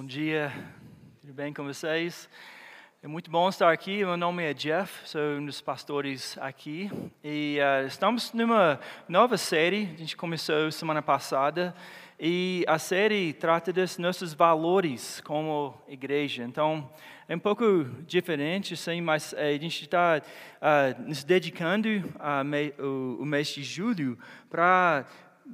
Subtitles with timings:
[0.00, 0.50] Bom dia,
[1.20, 2.26] tudo bem com vocês?
[3.02, 3.98] É muito bom estar aqui.
[3.98, 6.90] Meu nome é Jeff, sou um dos pastores aqui.
[7.22, 11.74] E uh, estamos numa nova série, a gente começou semana passada.
[12.18, 16.44] E a série trata dos nossos valores como igreja.
[16.44, 16.90] Então,
[17.28, 20.22] é um pouco diferente, sim, mas eh, a gente está uh,
[20.62, 25.04] ah, nos dedicando ao uh, mês de julho para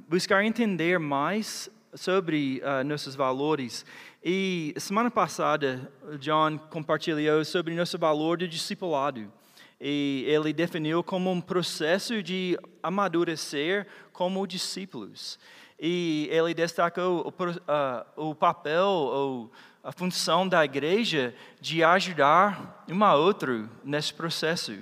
[0.07, 3.85] buscar entender mais sobre uh, nossos valores.
[4.23, 9.31] E semana passada, John compartilhou sobre nosso valor de discipulado.
[9.79, 15.37] E ele definiu como um processo de amadurecer como discípulos.
[15.79, 19.51] E ele destacou o, uh, o papel ou
[19.83, 24.73] a função da igreja de ajudar um a outro nesse processo.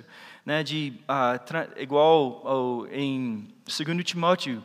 [0.46, 4.64] Né, de, uh, igual em 2 Timóteo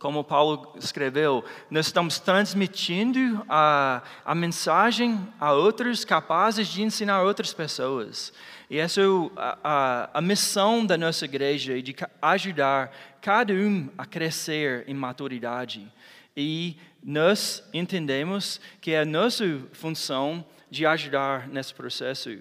[0.00, 7.52] como Paulo escreveu, nós estamos transmitindo a, a mensagem a outros capazes de ensinar outras
[7.52, 8.32] pessoas.
[8.70, 9.04] E essa é
[9.36, 15.86] a, a, a missão da nossa igreja, de ajudar cada um a crescer em maturidade.
[16.34, 22.38] E nós entendemos que é a nossa função de ajudar nesse processo.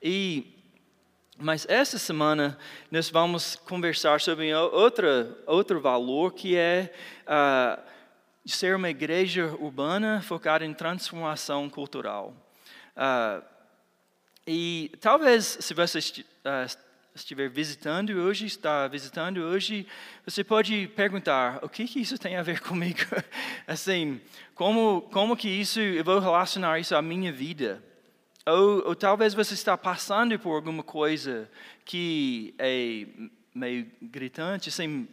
[0.00, 0.59] E
[1.40, 2.58] mas essa semana
[2.90, 6.92] nós vamos conversar sobre outra, outro valor que é
[7.26, 7.82] uh,
[8.44, 12.34] ser uma igreja urbana focada em transformação cultural.
[12.94, 13.42] Uh,
[14.46, 16.78] e talvez se você uh,
[17.14, 19.86] estiver visitando hoje, está visitando hoje,
[20.26, 23.00] você pode perguntar o que, que isso tem a ver comigo?
[23.66, 24.20] assim,
[24.54, 27.82] como como que isso eu vou relacionar isso à minha vida?
[28.52, 31.50] Ou, ou, talvez você está passando por alguma coisa
[31.84, 33.06] que é
[33.54, 35.08] meio gritante, assim,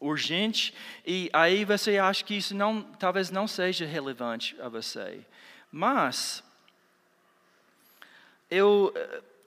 [0.00, 0.74] urgente,
[1.06, 5.20] e aí você acha que isso não, talvez não seja relevante a você.
[5.70, 6.42] Mas,
[8.50, 8.92] eu,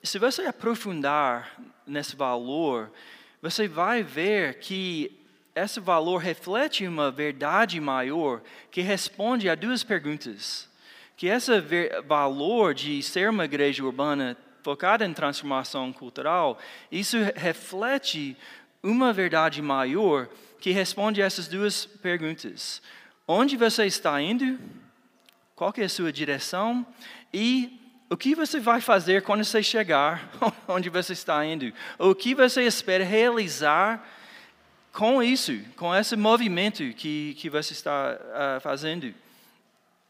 [0.03, 2.91] se você aprofundar nesse valor,
[3.41, 5.11] você vai ver que
[5.55, 10.66] esse valor reflete uma verdade maior que responde a duas perguntas
[11.17, 11.51] que esse
[12.05, 16.59] valor de ser uma igreja urbana focada em transformação cultural,
[16.91, 18.37] isso reflete
[18.83, 20.29] uma verdade maior
[20.59, 22.81] que responde a essas duas perguntas.
[23.27, 24.59] Onde você está indo?
[25.55, 26.85] Qual é a sua direção?
[27.33, 30.29] E o que você vai fazer quando você chegar
[30.67, 31.73] onde você está indo?
[31.97, 34.07] O que você espera realizar
[34.93, 39.13] com isso, com esse movimento que, que você está uh, fazendo?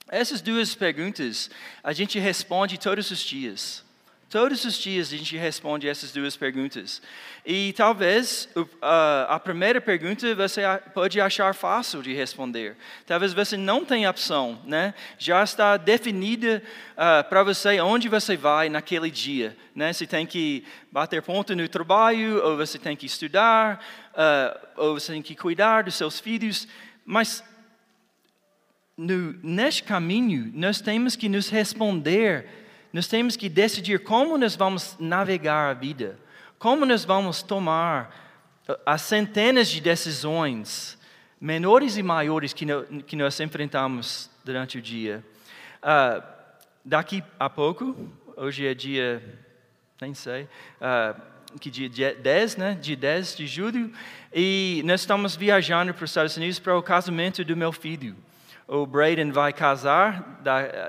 [0.10, 1.50] Essas duas perguntas
[1.84, 3.86] a gente responde todos os dias.
[4.30, 7.02] Todos os dias a gente responde essas duas perguntas.
[7.46, 8.50] E talvez
[8.82, 10.62] a primeira pergunta você
[10.94, 12.76] pode achar fácil de responder.
[13.06, 14.94] Talvez você não tenha opção, né?
[15.18, 19.94] Já está definida uh, para você onde você vai naquele dia, né?
[19.94, 23.82] Você tem que bater ponto no trabalho, ou você tem que estudar,
[24.12, 26.68] uh, ou você tem que cuidar dos seus filhos.
[27.06, 27.42] Mas
[28.98, 32.48] no, neste caminho, nós temos que nos responder,
[32.92, 36.18] nós temos que decidir como nós vamos navegar a vida,
[36.58, 40.98] como nós vamos tomar uh, as centenas de decisões,
[41.40, 45.24] menores e maiores, que, no, que nós enfrentamos durante o dia.
[45.84, 46.24] Uh,
[46.84, 47.96] daqui a pouco,
[48.36, 49.22] hoje é dia,
[50.02, 50.50] nem sei,
[50.82, 51.22] uh,
[51.60, 52.78] que dia 10, né?
[52.82, 53.92] Dia 10 de julho,
[54.34, 58.16] e nós estamos viajando para os Estados Unidos para o casamento do meu filho
[58.68, 60.42] o Braden vai casar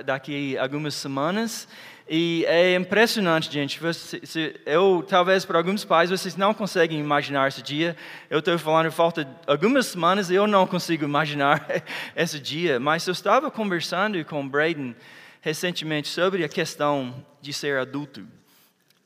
[0.05, 1.69] daqui algumas semanas.
[2.11, 3.79] E é impressionante, gente.
[3.79, 7.95] Você, eu, talvez para alguns pais, vocês não conseguem imaginar esse dia.
[8.31, 11.67] Eu estou falando, falta algumas semanas, eu não consigo imaginar
[12.17, 12.81] esse dia.
[12.81, 14.97] Mas eu estava conversando com o Braden
[15.41, 18.27] recentemente sobre a questão de ser adulto.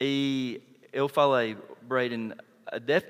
[0.00, 0.60] E
[0.92, 2.32] eu falei, Braden,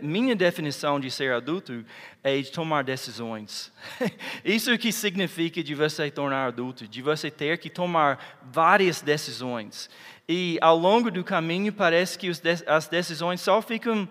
[0.00, 1.84] minha definição de ser adulto
[2.22, 3.72] é de tomar decisões.
[4.44, 9.88] Isso que significa de você tornar adulto, de você ter que tomar várias decisões.
[10.28, 12.30] E ao longo do caminho parece que
[12.66, 14.08] as decisões só ficam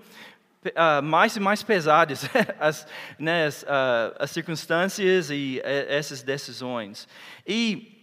[0.66, 2.88] uh, mais e mais pesadas, as,
[3.18, 7.08] né, as, uh, as circunstâncias e uh, essas decisões.
[7.46, 8.01] E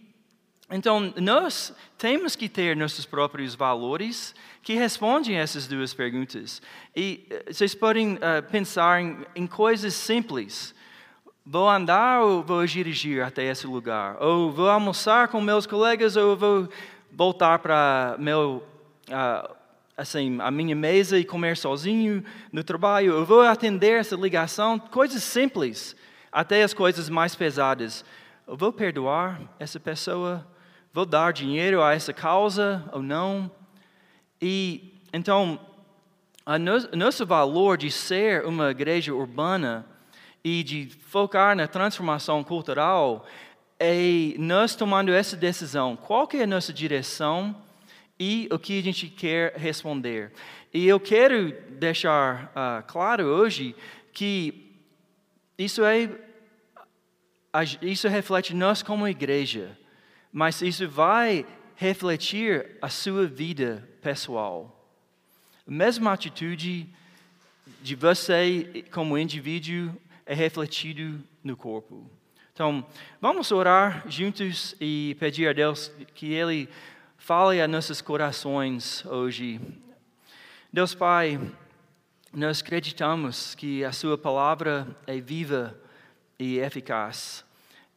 [0.71, 6.61] então, nós temos que ter nossos próprios valores que respondem a essas duas perguntas.
[6.95, 10.75] E eh, vocês podem uh, pensar em, em, coisas simples.
[11.43, 14.21] Vou andar ou vou dirigir até esse lugar?
[14.21, 16.69] Ou vou almoçar com meus colegas ou vou
[17.11, 18.63] voltar para meu,
[19.07, 19.55] uh,
[19.97, 23.17] assim, a minha mesa e comer sozinho no trabalho?
[23.17, 24.77] Ou vou atender essa ligação?
[24.77, 25.95] Coisas simples,
[26.31, 28.05] até as coisas mais pesadas.
[28.47, 30.45] Eu vou perdoar essa pessoa?
[30.93, 33.49] Vou dar dinheiro a essa causa ou não?
[34.41, 35.59] E então,
[36.95, 39.85] nosso valor de ser uma igreja urbana
[40.43, 43.25] e de focar na transformação cultural
[43.79, 45.95] é nós tomando essa decisão.
[45.95, 47.55] Qual que é a nossa direção
[48.19, 50.31] e o que a gente quer responder?
[50.73, 53.75] E eu quero deixar uh, claro hoje
[54.11, 54.75] que
[55.57, 56.09] isso é
[57.81, 59.75] isso reflete nós como igreja,
[60.31, 61.45] mas isso vai
[61.75, 64.75] refletir a sua vida pessoal.
[65.67, 66.87] A mesma atitude
[67.81, 69.95] de você como indivíduo
[70.25, 72.09] é refletido no corpo.
[72.53, 72.85] Então,
[73.21, 76.67] vamos orar juntos e pedir a Deus que Ele
[77.17, 79.61] fale a nossos corações hoje.
[80.71, 81.39] Deus Pai,
[82.33, 85.79] nós acreditamos que a Sua palavra é viva
[86.37, 87.45] e eficaz.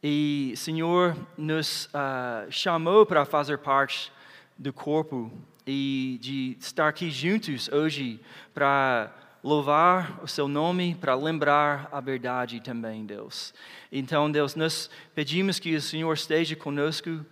[0.05, 4.11] E, Senhor, nos uh, chamou para fazer parte
[4.57, 5.31] do corpo
[5.65, 8.19] e de estar aqui juntos hoje
[8.53, 13.53] para louvar o seu nome, para lembrar a verdade também, Deus.
[13.89, 17.25] Então, Deus, nós pedimos que o Senhor esteja conosco,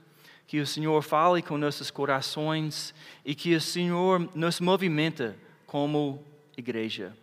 [0.48, 2.96] que o Senhor fale com nossos corações
[3.26, 5.36] e que o Senhor nos movimenta
[5.68, 6.24] como
[6.56, 7.14] igreja.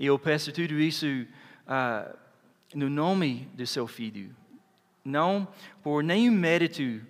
[0.00, 2.16] E eu peço tudo isso uh,
[2.74, 4.34] no nome do seu Filho,
[5.06, 5.46] não
[5.82, 7.00] por nenhum mérito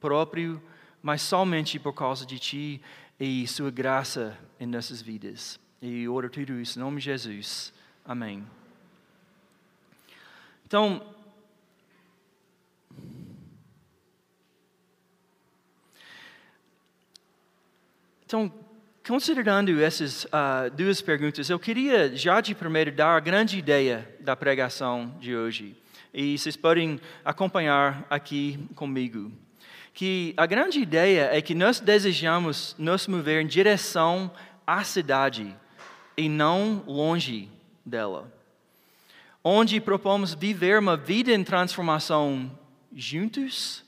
[0.00, 0.62] próprio,
[1.02, 2.82] mas somente por causa de Ti
[3.18, 5.58] e Sua graça em nossas vidas.
[5.80, 7.72] E oro tudo isso em nome de Jesus.
[8.04, 8.44] Amém.
[10.66, 11.14] Então,
[18.24, 18.52] então
[19.06, 24.34] considerando essas uh, duas perguntas, eu queria já de primeiro dar a grande ideia da
[24.34, 25.76] pregação de hoje.
[26.18, 29.30] E vocês podem acompanhar aqui comigo.
[29.92, 34.32] Que a grande ideia é que nós desejamos nos mover em direção
[34.66, 35.54] à cidade
[36.16, 37.50] e não longe
[37.84, 38.32] dela.
[39.44, 42.50] Onde propomos viver uma vida em transformação
[42.94, 43.84] juntos,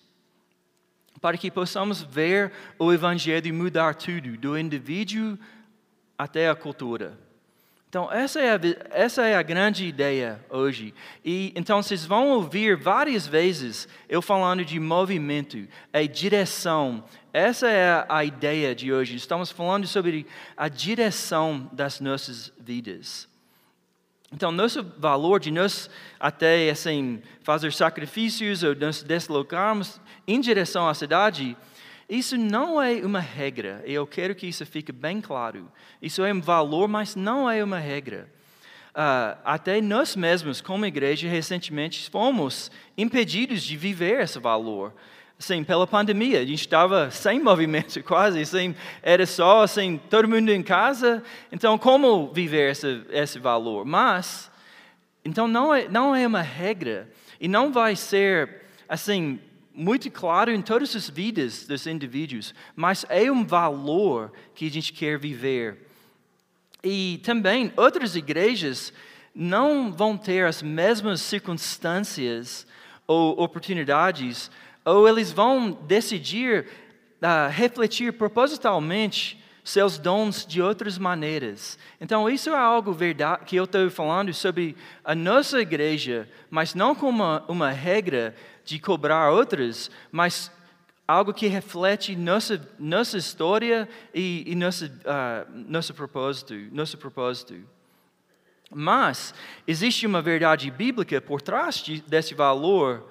[1.22, 5.38] para que possamos ver o Evangelho mudar tudo, do indivíduo
[6.18, 7.18] até a cultura.
[7.88, 10.92] Então, essa é, a, essa é a grande ideia hoje.
[11.24, 17.02] E então, vocês vão ouvir várias vezes eu falando de movimento, é direção.
[17.32, 19.16] Essa é a ideia de hoje.
[19.16, 23.26] Estamos falando sobre a direção das nossas vidas.
[24.30, 25.88] Então, nosso valor de nós
[26.20, 31.56] até assim fazer sacrifícios ou nos deslocarmos em direção à cidade
[32.08, 35.70] isso não é uma regra, e eu quero que isso fique bem claro.
[36.00, 38.28] Isso é um valor, mas não é uma regra.
[38.90, 44.94] Uh, até nós mesmos, como igreja, recentemente fomos impedidos de viver esse valor.
[45.38, 50.48] Assim, pela pandemia, a gente estava sem movimento quase, assim, era só assim, todo mundo
[50.50, 51.22] em casa.
[51.52, 53.84] Então, como viver esse, esse valor?
[53.84, 54.50] Mas,
[55.24, 57.08] então não é, não é uma regra
[57.38, 59.38] e não vai ser assim
[59.78, 64.92] muito claro em todas as vidas dos indivíduos, mas é um valor que a gente
[64.92, 65.86] quer viver.
[66.82, 68.92] E também outras igrejas
[69.32, 72.66] não vão ter as mesmas circunstâncias
[73.06, 74.50] ou oportunidades,
[74.84, 76.66] ou eles vão decidir
[77.22, 81.78] uh, refletir propositalmente seus dons de outras maneiras.
[82.00, 86.94] Então, isso é algo verdade, que eu estou falando sobre a nossa igreja, mas não
[86.94, 88.34] como uma, uma regra
[88.68, 90.52] de cobrar outras, mas
[91.06, 97.54] algo que reflete nossa, nossa história e, e nosso, uh, nosso, propósito, nosso propósito.
[98.70, 99.32] Mas
[99.66, 103.10] existe uma verdade bíblica por trás de, desse valor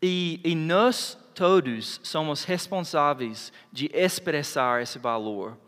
[0.00, 5.58] e, e nós todos somos responsáveis de expressar esse valor.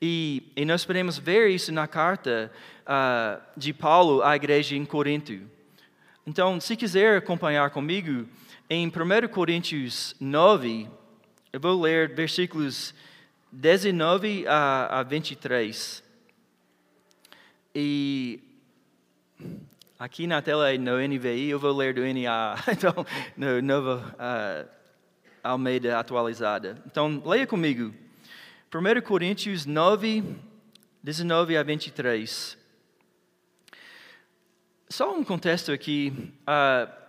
[0.00, 2.50] E, e nós podemos ver isso na carta
[2.86, 5.38] uh, de Paulo à igreja em Corinto.
[6.26, 8.26] Então, se quiser acompanhar comigo,
[8.72, 10.88] em 1 Coríntios 9,
[11.52, 12.94] eu vou ler versículos
[13.50, 16.04] 19 a, a 23.
[17.74, 18.38] E
[19.98, 22.94] aqui na tela é no NVI, eu vou ler do NA, então,
[23.36, 24.68] no Nova uh,
[25.42, 26.80] Almeida atualizada.
[26.86, 27.92] Então, leia comigo.
[28.72, 30.22] 1 Coríntios 9,
[31.02, 32.56] 19 a 23.
[34.88, 36.12] Só um contexto aqui.
[36.42, 36.99] Uh,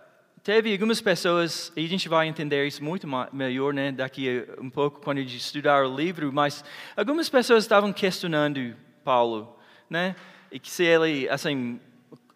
[0.44, 5.00] Teve algumas pessoas, e a gente vai entender isso muito melhor né, daqui um pouco
[5.00, 6.64] quando a gente estudar o livro, mas
[6.96, 9.56] algumas pessoas estavam questionando Paulo,
[9.88, 10.16] né?
[10.50, 11.78] E que se ele, assim,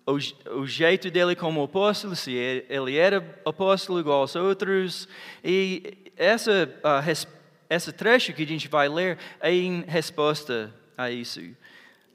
[0.07, 5.09] o, o, jeito dele como apóstolo, se ele era apóstolo igual aos outros.
[5.43, 7.27] E essa, uh,
[7.69, 11.41] esse trecho que a gente vai ler é em resposta a isso.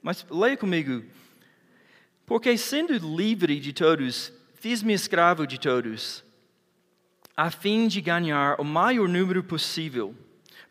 [0.01, 1.03] Mas leia comigo.
[2.25, 6.23] Porque sendo livre de todos, fiz-me escravo de todos,
[7.35, 10.15] a fim de ganhar o maior número possível.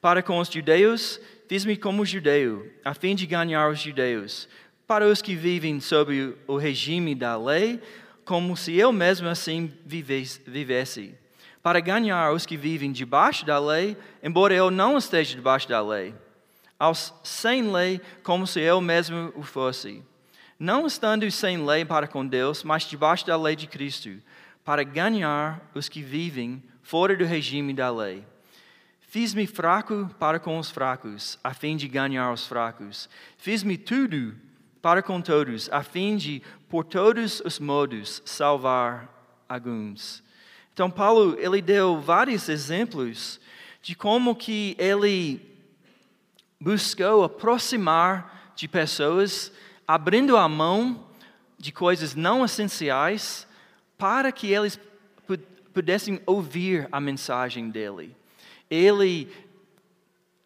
[0.00, 4.48] Para com os judeus, fiz-me como judeu, a fim de ganhar os judeus.
[4.86, 7.80] Para os que vivem sob o regime da lei,
[8.24, 11.12] como se eu mesmo assim vivesse,
[11.60, 16.14] para ganhar os que vivem debaixo da lei, embora eu não esteja debaixo da lei,
[16.78, 20.00] aos sem lei, como se eu mesmo o fosse,
[20.60, 24.10] não estando sem lei para com Deus, mas debaixo da lei de Cristo,
[24.62, 28.22] para ganhar os que vivem fora do regime da lei.
[29.00, 33.08] Fiz-me fraco para com os fracos, a fim de ganhar os fracos.
[33.38, 34.36] Fiz-me tudo
[34.82, 39.08] para com todos, a fim de, por todos os modos, salvar
[39.48, 40.22] alguns.
[40.74, 43.40] Então, Paulo, ele deu vários exemplos
[43.80, 45.40] de como que ele
[46.60, 49.50] buscou aproximar de pessoas,
[49.92, 51.04] abrindo a mão
[51.58, 53.44] de coisas não essenciais,
[53.98, 54.78] para que eles
[55.74, 58.16] pudessem ouvir a mensagem dele.
[58.70, 59.28] Ele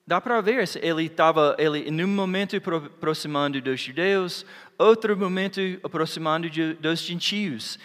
[0.06, 4.44] Dá para ver, ele estava, ele, num momento aproximando dos judeus,
[4.76, 7.78] outro momento aproximando de, dos gentios,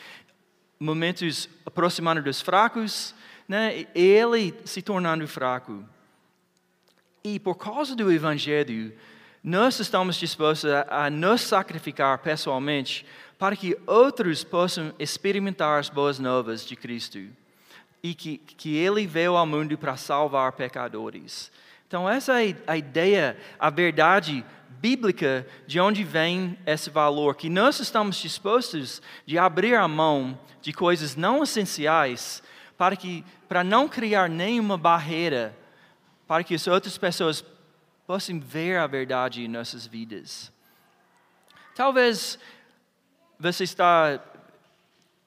[0.78, 3.16] momentos aproximando dos fracos,
[3.48, 3.88] né?
[3.96, 5.86] ele se tornando fraco.
[7.24, 8.94] E por causa do Evangelho,
[9.44, 13.06] nós estamos dispostos a, a nos sacrificar pessoalmente
[13.38, 17.20] para que outros possam experimentar as boas novas de Cristo
[18.04, 21.52] e que, que Ele veio ao mundo para salvar pecadores.
[21.88, 24.46] Então, essa é a ideia, a verdade
[24.80, 30.72] bíblica de onde vem esse valor, que nós estamos dispostos de abrir a mão de
[30.72, 32.44] coisas não essenciais
[32.78, 35.58] para, que, para não criar nenhuma barreira,
[36.28, 37.44] para que as outras pessoas
[38.10, 40.52] possam ver a verdade em nossas vidas.
[41.76, 42.40] Talvez
[43.40, 44.20] você está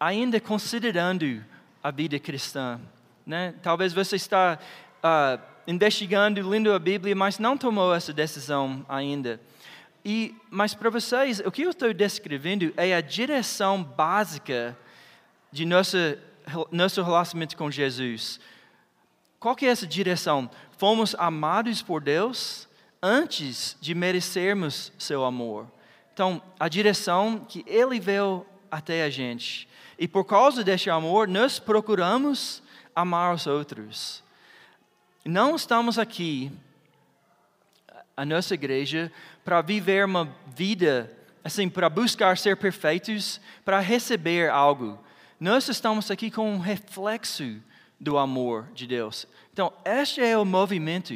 [0.00, 1.44] ainda considerando
[1.80, 2.80] a vida cristã,
[3.24, 3.54] né?
[3.62, 4.58] Talvez você está
[4.98, 9.40] uh, investigando, lendo a Bíblia, mas não tomou essa decisão ainda.
[10.04, 14.76] E, mas para vocês, o que eu estou descrevendo é a direção básica
[15.52, 16.18] de nossa,
[16.72, 18.40] nosso relacionamento com Jesus.
[19.38, 20.50] Qual que é essa direção?
[20.76, 22.71] Fomos amados por Deus
[23.02, 25.66] antes de merecermos seu amor.
[26.14, 29.68] Então, a direção que Ele veio até a gente.
[29.99, 32.62] E por causa desse amor, nós procuramos
[32.94, 34.23] amar os outros.
[35.25, 36.50] Não estamos aqui,
[38.16, 39.12] a nossa igreja,
[39.44, 41.11] para viver uma vida,
[41.44, 44.99] assim, para buscar ser perfeitos, para receber algo.
[45.38, 47.61] Nós estamos aqui com um reflexo
[47.99, 49.26] do amor de Deus.
[49.52, 51.14] Então, este é o movimento.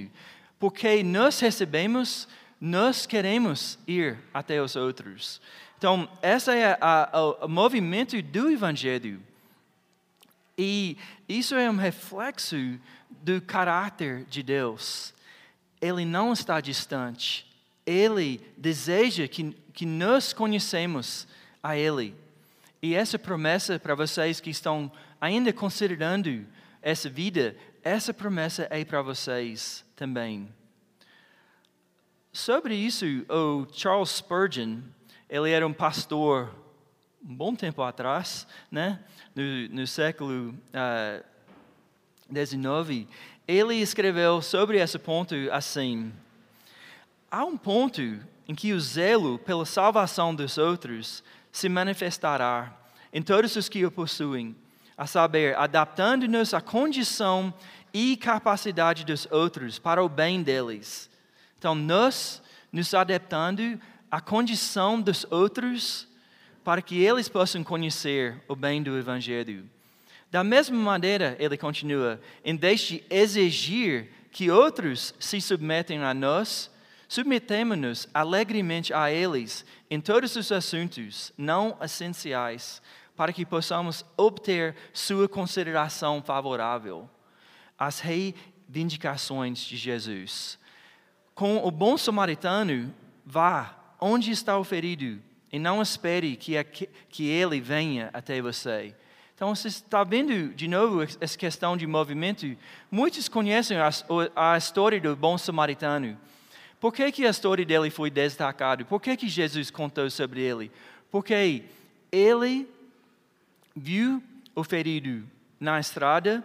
[0.59, 2.27] Porque nós recebemos,
[2.61, 5.41] nós queremos ir até os outros.
[5.79, 6.79] Então, esse é
[7.43, 9.23] o movimento do Evangelho.
[10.57, 10.97] E
[11.29, 12.57] isso é um reflexo
[13.11, 15.13] do caráter de Deus.
[15.81, 17.47] Ele não está distante.
[17.85, 21.29] Ele deseja que, que nós conhecemos
[21.63, 22.15] a Ele.
[22.81, 26.47] E essa promessa para vocês que estão ainda considerando
[26.81, 30.49] essa vida, essa promessa é para vocês também.
[32.33, 34.83] Sobre isso, o Charles Spurgeon,
[35.29, 36.55] ele era um pastor
[37.29, 39.01] um bom tempo atrás, né?
[39.35, 41.25] no, no século uh,
[42.31, 43.09] 19,
[43.49, 46.13] ele escreveu sobre esse ponto assim:
[47.31, 48.01] há um ponto
[48.47, 52.73] em que o zelo pela salvação dos outros se manifestará
[53.13, 54.55] em todos os que o possuem,
[54.97, 57.53] a saber, adaptando-nos à condição
[57.99, 61.09] e capacidade dos outros para o bem deles.
[61.59, 66.07] Então, nós nos adaptando à condição dos outros
[66.63, 69.65] para que eles possam conhecer o bem do Evangelho.
[70.31, 76.71] Da mesma maneira, ele continua, em vez de exigir que outros se submetem a nós,
[77.09, 82.83] submetemos-nos alegremente a eles em todos os assuntos não essenciais,
[83.17, 87.09] para que possamos obter sua consideração favorável.
[87.79, 90.59] As reivindicações de Jesus.
[91.35, 96.63] Com o bom samaritano, vá onde está o ferido e não espere que,
[97.09, 98.95] que ele venha até você
[99.37, 102.57] então, você está vendo de novo essa questão de movimento.
[102.91, 103.91] Muitos conhecem a,
[104.35, 106.19] a história do bom samaritano.
[106.81, 108.83] Por que, que a história dele foi destacada?
[108.87, 110.73] Por que, que Jesus contou sobre ele?
[111.11, 111.65] Porque
[112.11, 112.67] ele
[113.77, 114.23] viu
[114.55, 115.23] o ferido
[115.61, 116.43] na estrada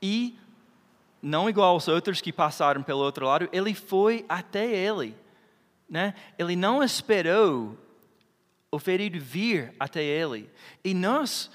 [0.00, 0.38] e,
[1.22, 5.14] não igual aos outros que passaram pelo outro lado, ele foi até ele.
[5.88, 6.14] Né?
[6.36, 7.78] Ele não esperou
[8.70, 10.50] o ferido vir até ele.
[10.82, 11.50] E nós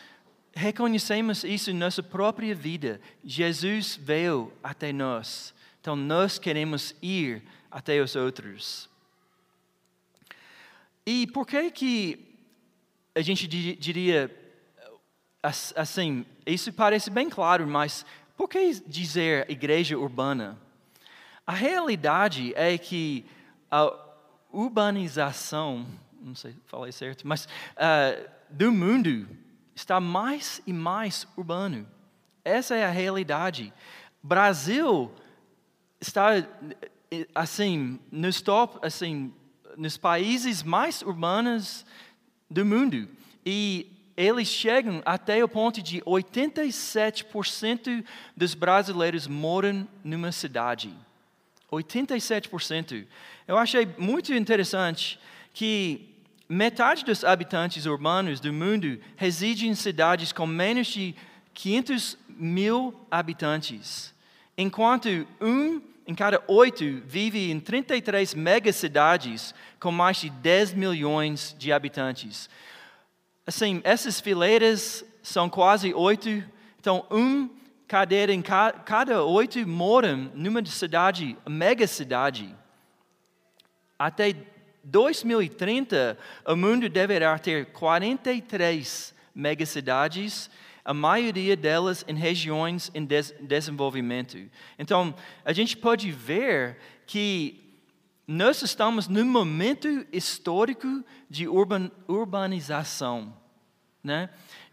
[0.54, 3.02] reconhecemos isso em nossa própria vida.
[3.24, 5.54] Jesus veio até nós.
[5.82, 8.90] Então nós queremos ir até os outros.
[11.06, 12.28] E por que que
[13.16, 14.32] a gente diria
[15.42, 18.06] assim, isso parece bem claro, mas
[18.38, 20.58] por que dizer igreja urbana?
[21.46, 23.25] A realidade é que
[23.72, 23.91] a
[24.53, 25.88] urbanização,
[26.22, 29.27] não sei se falei certo, mas uh, do mundo
[29.74, 31.88] está mais e mais urbano.
[32.46, 33.74] Essa é a realidade.
[34.22, 35.12] Brasil
[36.00, 36.29] está
[37.34, 39.34] assim nos top, assim
[39.75, 41.86] nos países mais urbanos
[42.50, 43.10] do mundo
[43.46, 48.04] e eles chegam até o ponto de 87%
[48.36, 50.92] dos brasileiros moram numa cidade.
[51.72, 53.06] 87%.
[53.48, 55.20] Eu achei muito interessante
[55.54, 56.10] que
[56.50, 61.14] metade dos habitantes urbanos do mundo residem em cidades com menos de
[61.54, 64.14] 500 mil habitantes,
[64.58, 71.74] enquanto um em cada oito vive em 33 megacidades com mais de 10 milhões de
[71.74, 72.50] habitantes.
[73.48, 76.44] Assim, essas fileiras são quase oito,
[76.77, 77.50] então um
[77.88, 82.54] cadeira em cada oito moram numa cidade, mega cidade.
[83.98, 84.36] Até
[84.84, 90.50] 2030, o mundo deverá ter 43 megacidades
[90.84, 94.38] a maioria delas em regiões em des desenvolvimento.
[94.77, 97.67] Então, a gente pode ver que
[98.28, 103.34] nós estamos num momento histórico de urban, urbanização,
[104.04, 104.30] né?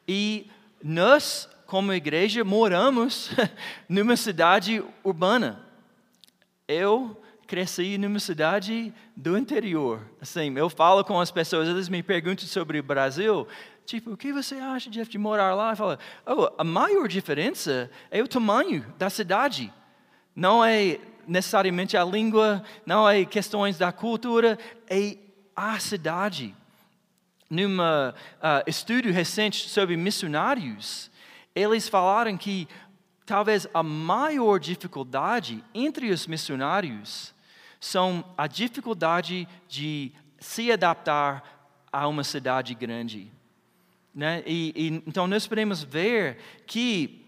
[0.07, 0.51] E
[0.83, 3.31] nós, como igreja, moramos
[3.89, 5.65] numa cidade urbana.
[6.67, 10.01] Eu cresci numa cidade do interior.
[10.21, 13.47] Assim, eu falo com as pessoas, eles me perguntam sobre o Brasil,
[13.87, 15.73] Tipo, o que você acha de, morar lá?
[15.73, 19.73] E fala, oh, a maior diferença é o tamanho da cidade.
[20.35, 24.59] Não é necessariamente a língua, não é questões da cultura,
[24.89, 25.17] é
[25.55, 26.55] a cidade.
[27.49, 28.15] Num uh,
[28.67, 31.11] estudo recente sobre missionários,
[31.55, 32.67] eles falaram que
[33.25, 37.35] talvez a maior dificuldade entre os missionários
[37.81, 43.31] são a dificuldade de se adaptar a uma cidade grande.
[44.15, 44.43] Né?
[44.47, 47.25] E, e, então nós podemos ver que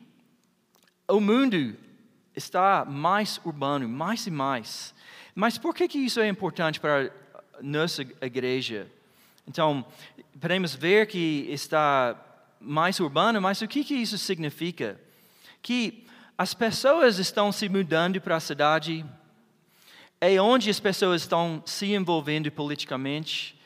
[1.08, 1.76] o mundo
[2.36, 4.94] está mais urbano, mais e mais.
[5.34, 7.10] Mas por que, que isso é importante para
[7.62, 8.86] nossa igreja?
[9.48, 9.84] Então,
[10.40, 12.16] podemos ver que está
[12.60, 15.00] mais urbano, mas o que, que isso significa?
[15.62, 19.04] Que as pessoas estão se mudando para a cidade,
[20.20, 23.58] é onde as pessoas estão se envolvendo politicamente,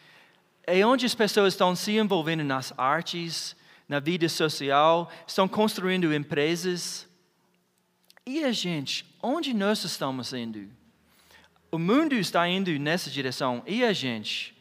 [0.67, 3.57] é onde as pessoas estão se envolvendo nas artes,
[3.89, 7.09] na vida social, estão construindo empresas.
[8.27, 10.69] E a gente, onde nós estamos indo?
[11.71, 14.57] O mundo está indo nessa direção, e a gente?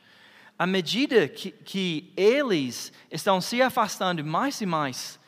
[0.58, 5.20] À medida que, que eles estão se afastando mais e mais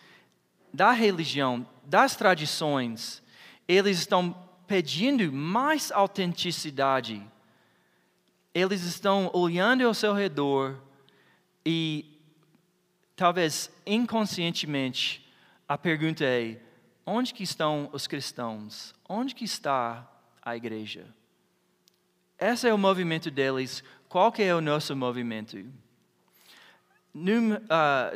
[0.74, 3.22] da religião, das tradições,
[3.68, 4.36] eles estão
[4.68, 7.22] pedindo mais autenticidade
[8.54, 10.78] eles estão olhando ao seu redor
[11.66, 12.06] e,
[13.16, 15.26] talvez inconscientemente,
[15.68, 16.58] a pergunta é:
[17.06, 18.94] onde que estão os cristãos?
[19.08, 20.10] Onde que está
[20.42, 21.06] a igreja?
[22.40, 23.84] Esse é o movimento deles.
[24.10, 25.64] Qual que é o nosso movimento?
[27.14, 27.60] No, uh,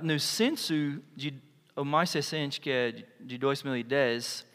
[0.02, 0.74] no censo
[1.16, 1.34] de,
[1.76, 4.46] o mais recente, que é de 2010,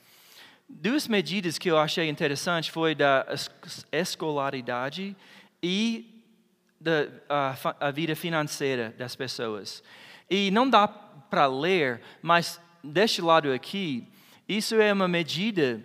[0.68, 3.26] duas medidas que eu achei interessante foi da
[3.92, 5.16] escolaridade
[5.62, 6.24] e
[6.80, 9.82] da, a, a vida financeira das pessoas.
[10.28, 14.08] E não dá para ler, mas deste lado aqui,
[14.56, 15.82] isso é uma medida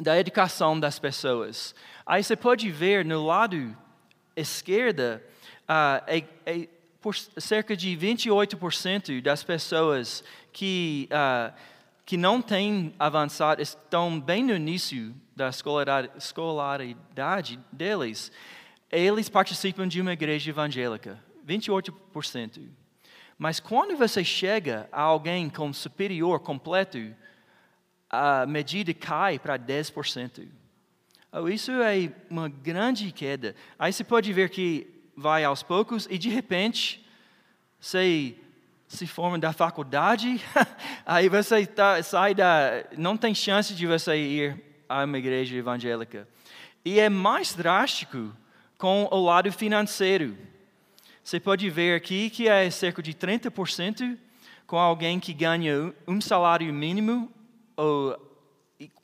[0.00, 1.74] da educação das pessoas.
[2.06, 3.76] Aí você pode ver no lado
[4.36, 5.22] esquerda,
[5.62, 6.68] uh, é, é
[7.00, 11.52] por cerca de 28% das pessoas que, uh,
[12.06, 15.50] que não têm avançado, estão bem no início da
[16.16, 18.32] escolaridade deles
[18.94, 22.68] eles participam de uma igreja evangélica, 28%.
[23.36, 27.14] Mas quando você chega a alguém com superior completo,
[28.42, 30.46] a medida cai para 10%.
[31.32, 33.54] Oh, isso é uma grande queda.
[33.78, 37.04] Aí você pode ver que vai aos poucos e de repente
[37.80, 38.36] você
[38.86, 40.40] se forma da faculdade,
[41.04, 42.84] aí você tá, sai da.
[42.96, 46.28] Não tem chance de você ir a uma igreja evangélica.
[46.84, 48.32] E é mais drástico
[48.78, 50.36] com o lado financeiro.
[51.22, 54.18] Você pode ver aqui que é cerca de 30%
[54.66, 57.32] com alguém que ganha um salário mínimo,
[57.76, 58.34] ou,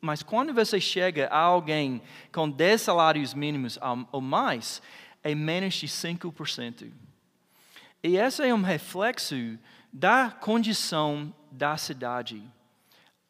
[0.00, 2.02] mas quando você chega a alguém
[2.32, 3.78] com 10 salários mínimos
[4.12, 4.82] ou mais,
[5.22, 6.90] é menos de 5%.
[8.02, 9.58] E esse é um reflexo
[9.92, 12.42] da condição da cidade.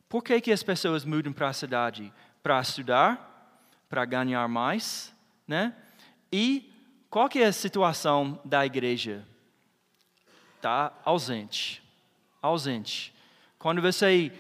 [0.09, 2.13] Por que, que as pessoas mudam para a cidade?
[2.43, 5.15] Para estudar, para ganhar mais,
[5.47, 5.75] né?
[6.33, 6.73] E
[7.09, 9.27] qual que é a situação da igreja?
[10.57, 11.83] Está ausente.
[12.41, 13.15] Ausente.
[13.59, 14.33] Quando você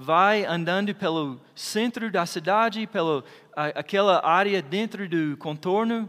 [0.00, 3.24] vai andando pelo centro da cidade, pela
[3.74, 6.08] aquela área dentro do contorno,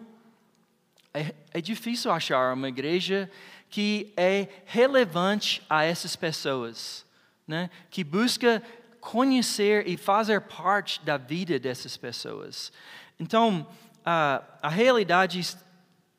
[1.11, 3.31] é, é difícil achar uma igreja
[3.67, 7.03] que é relevante a essas pessoas,
[7.47, 7.71] né?
[7.89, 8.61] que busca
[9.01, 12.71] conhecer e fazer parte da vida dessas pessoas.
[13.19, 13.67] Então,
[14.05, 15.57] a, a realidade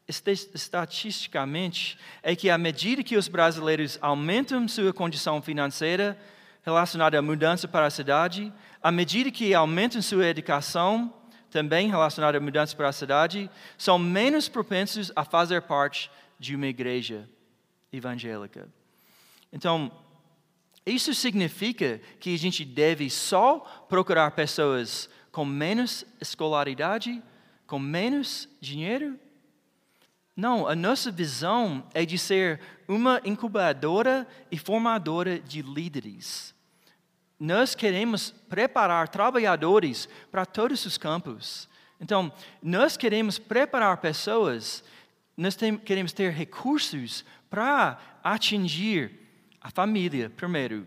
[0.09, 6.19] estatisticamente é que à medida que os brasileiros aumentam sua condição financeira
[6.63, 11.13] relacionada à mudança para a cidade, à medida que aumentam sua educação
[11.51, 16.67] também relacionada à mudança para a cidade, são menos propensos a fazer parte de uma
[16.67, 17.29] igreja
[17.93, 18.69] evangélica.
[19.53, 19.91] Então,
[20.87, 27.23] isso significa que a gente deve só procurar pessoas com menos escolaridade,
[27.67, 29.19] com menos dinheiro?
[30.37, 36.55] Não, a nossa visão é de ser uma incubadora e formadora de líderes.
[37.39, 41.69] Nós queremos preparar trabalhadores para todos os campos.
[42.01, 44.85] Então, nós queremos preparar pessoas,
[45.37, 49.21] nós tem, queremos ter recursos para atingir
[49.61, 50.87] a família, primeiro,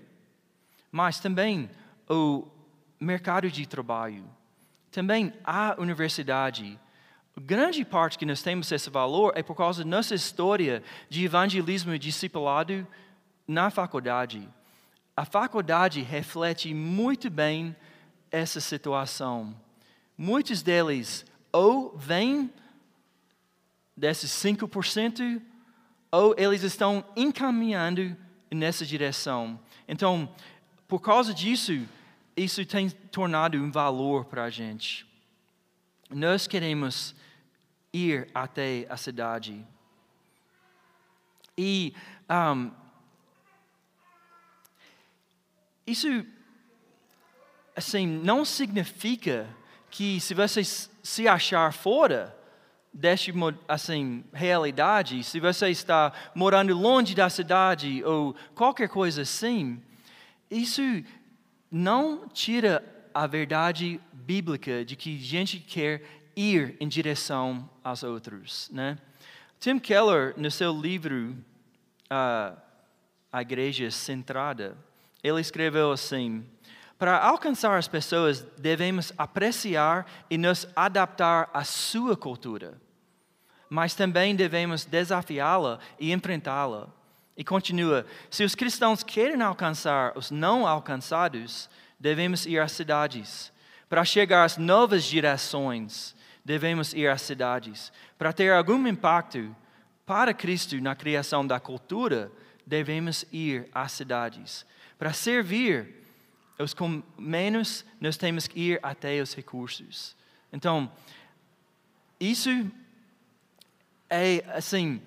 [0.91, 1.69] mas também
[2.09, 2.47] o
[2.99, 4.23] mercado de trabalho,
[4.91, 6.79] também a universidade.
[7.39, 11.93] Grande parte que nós temos esse valor é por causa da nossa história de evangelismo
[11.93, 12.87] e discipulado
[13.47, 14.47] na faculdade.
[15.15, 17.75] A faculdade reflete muito bem
[18.31, 19.55] essa situação.
[20.15, 22.51] Muitos deles ou vêm
[23.97, 25.41] desses 5%
[26.11, 28.15] ou eles estão encaminhando
[28.51, 29.59] nessa direção.
[29.87, 30.29] Então,
[30.87, 31.87] por causa disso,
[32.37, 35.05] isso tem tornado um valor para a gente.
[36.09, 37.15] Nós queremos
[37.93, 39.65] ir até a cidade.
[41.57, 41.93] E
[42.29, 42.71] um,
[45.85, 46.25] isso,
[47.75, 49.47] assim, não significa
[49.91, 52.35] que se você se achar fora,
[52.91, 53.31] desta
[53.67, 59.81] assim, realidade, se você está morando longe da cidade ou qualquer coisa assim,
[60.49, 60.81] isso
[61.71, 68.69] não tira a verdade bíblica de que a gente quer ir em direção aos outros.
[68.71, 68.97] Né?
[69.59, 71.35] Tim Keller, no seu livro
[72.11, 72.57] uh,
[73.31, 74.77] A Igreja Centrada,
[75.23, 76.45] ele escreveu assim:
[76.97, 82.81] Para alcançar as pessoas, devemos apreciar e nos adaptar à sua cultura
[83.73, 86.89] mas também devemos desafiá-la e enfrentá-la.
[87.35, 91.67] E continua: se os cristãos querem alcançar os não alcançados,
[91.99, 93.51] devemos ir às cidades.
[93.89, 97.91] Para chegar às novas gerações, devemos ir às cidades.
[98.17, 99.55] Para ter algum impacto
[100.05, 102.31] para Cristo na criação da cultura,
[102.65, 104.65] devemos ir às cidades.
[104.97, 106.03] Para servir
[106.59, 110.15] os com menos, nós temos que ir até os recursos.
[110.51, 110.91] Então,
[112.19, 112.49] isso
[114.09, 115.01] é assim,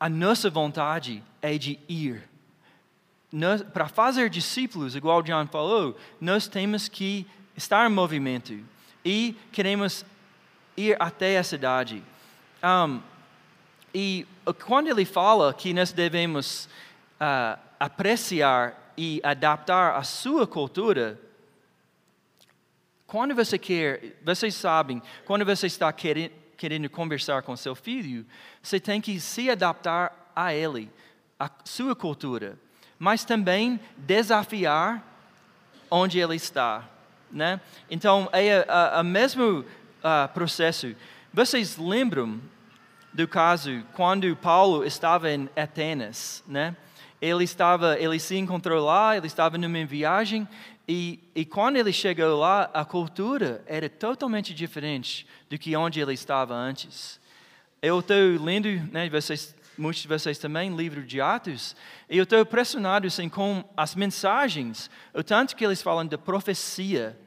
[0.00, 2.28] a nossa vontade é de ir.
[3.72, 8.58] Para fazer discípulos, igual John falou, nós temos que estar em movimento
[9.04, 10.04] e queremos
[10.76, 12.02] ir até a cidade.
[12.62, 13.00] Um,
[13.94, 14.26] e
[14.64, 16.66] quando ele fala que nós devemos
[17.20, 21.18] uh, apreciar e adaptar a sua cultura,
[23.06, 28.24] quando você quer, vocês sabem, quando você está querendo, querendo conversar com seu filho,
[28.62, 30.90] você tem que se adaptar a ele,
[31.38, 32.58] a sua cultura,
[32.98, 35.04] mas também desafiar
[35.90, 36.88] onde ele está,
[37.30, 37.60] né?
[37.90, 38.64] Então é
[38.98, 39.64] o mesmo
[40.02, 40.94] uh, processo.
[41.32, 42.40] Vocês lembram
[43.12, 46.76] do caso quando Paulo estava em Atenas, né?
[47.20, 50.48] Ele estava, ele se encontrou lá, ele estava numa viagem
[50.88, 56.12] e, e quando ele chegou lá, a cultura era totalmente diferente do que onde ele
[56.12, 57.20] estava antes.
[57.80, 61.74] Eu estou lendo, né, vocês muitos de vocês também, livro de Atos,
[62.08, 67.18] e eu estou impressionado assim, com as mensagens, o tanto que eles falam de profecia,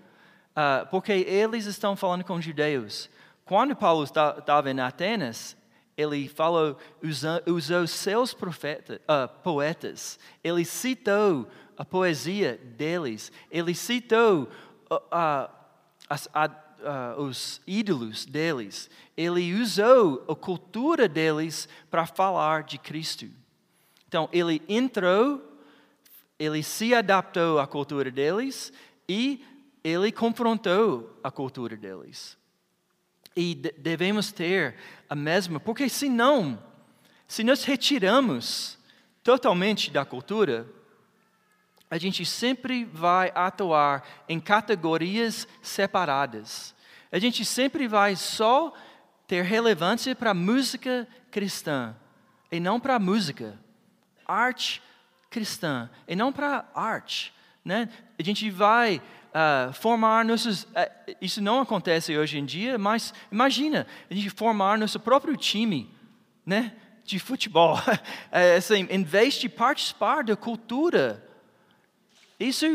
[0.56, 3.10] uh, porque eles estão falando com judeus.
[3.44, 5.56] Quando Paulo estava em Atenas,
[5.98, 14.50] ele falou, usou, usou seus profeta, uh, poetas, ele citou a poesia deles, ele citou
[14.92, 15.50] uh,
[16.10, 16.28] as,
[17.18, 23.28] os ídolos deles, ele usou a cultura deles para falar de Cristo.
[24.08, 25.42] Então, ele entrou,
[26.38, 28.72] ele se adaptou à cultura deles
[29.10, 29.44] e
[29.86, 32.36] ele confrontou a cultura deles.
[33.36, 34.76] E devemos ter
[35.08, 36.58] a mesma, porque senão,
[37.28, 38.80] se nós retiramos
[39.24, 40.66] totalmente da cultura,
[41.88, 46.74] a gente sempre vai atuar em categorias separadas.
[47.12, 48.74] A gente sempre vai só
[49.28, 51.96] ter relevância para a música cristã
[52.52, 53.60] e não para a música,
[54.26, 54.82] arte
[55.30, 57.35] cristã e não para arte.
[57.66, 57.90] Né?
[58.18, 59.02] A gente vai
[59.34, 60.64] uh, formar nossos.
[60.64, 65.90] Uh, isso não acontece hoje em dia, mas imagina a gente formar nosso próprio time
[66.46, 66.74] né,
[67.04, 67.76] de futebol.
[67.76, 67.80] uh,
[68.56, 71.24] assim, em vez de participar da cultura.
[72.40, 72.66] Isso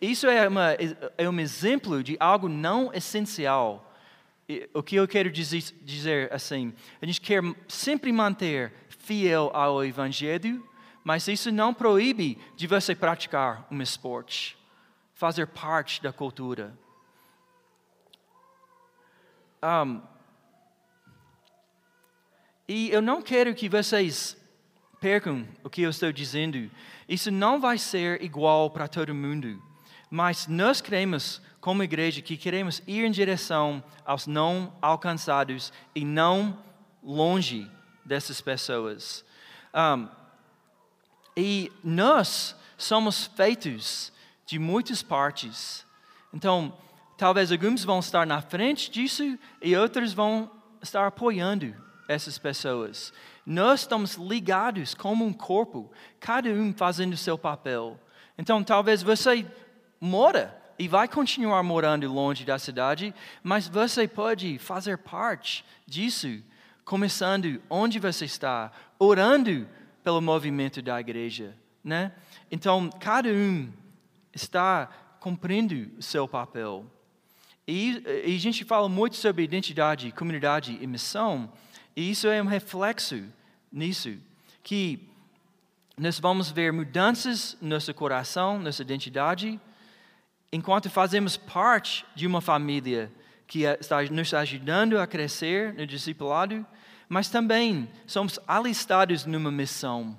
[0.00, 0.76] isso é, uma,
[1.16, 3.94] é um exemplo de algo não essencial.
[4.74, 10.66] O que eu quero dizer, dizer assim, a gente quer sempre manter fiel ao Evangelho,
[11.06, 14.58] mas isso não proíbe de você praticar um esporte,
[15.14, 16.76] fazer parte da cultura.
[19.62, 20.02] Um,
[22.66, 24.36] e eu não quero que vocês
[25.00, 26.68] percam o que eu estou dizendo.
[27.08, 29.62] Isso não vai ser igual para todo mundo.
[30.10, 36.58] Mas nós cremos, como igreja, que queremos ir em direção aos não alcançados e não
[37.00, 37.70] longe
[38.04, 39.24] dessas pessoas.
[39.72, 40.15] Um,
[41.36, 44.12] e nós somos feitos
[44.46, 45.84] de muitas partes.
[46.32, 46.76] Então,
[47.18, 51.74] talvez alguns vão estar na frente disso e outros vão estar apoiando
[52.08, 53.12] essas pessoas.
[53.44, 57.98] Nós estamos ligados como um corpo, cada um fazendo seu papel.
[58.38, 59.46] Então, talvez você
[60.00, 66.42] mora e vai continuar morando longe da cidade, mas você pode fazer parte disso,
[66.84, 69.66] começando onde você está, orando
[70.06, 72.12] pelo movimento da igreja, né?
[72.48, 73.68] Então, cada um
[74.32, 74.86] está
[75.18, 76.86] cumprindo o seu papel.
[77.66, 81.52] E, e a gente fala muito sobre identidade, comunidade e missão,
[81.96, 83.24] e isso é um reflexo
[83.72, 84.16] nisso,
[84.62, 85.08] que
[85.98, 89.60] nós vamos ver mudanças no nosso coração, nossa identidade,
[90.52, 93.12] enquanto fazemos parte de uma família
[93.44, 96.64] que é, está nos ajudando a crescer no discipulado,
[97.08, 100.16] mas também somos alistados numa missão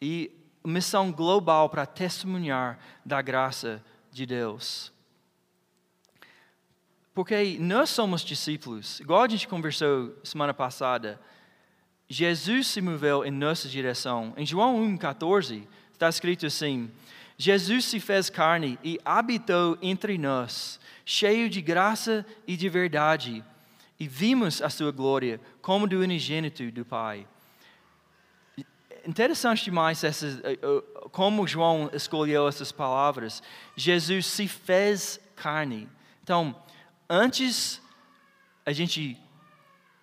[0.00, 0.30] e
[0.64, 4.92] missão global para testemunhar da graça de Deus.
[7.14, 11.20] Porque nós somos discípulos, igual a gente conversou semana passada,
[12.08, 14.32] Jesus se moveu em nossa direção.
[14.36, 16.90] Em João 1,14 está escrito assim:
[17.36, 23.44] Jesus se fez carne e habitou entre nós, cheio de graça e de verdade,
[24.02, 27.24] e vimos a sua glória como do unigênito do Pai.
[29.06, 33.40] Interessante demais essas, eh, eh, como João escolheu essas palavras.
[33.76, 35.88] Jesus se fez carne.
[36.20, 36.60] Então,
[37.08, 37.80] antes
[38.66, 39.16] a gente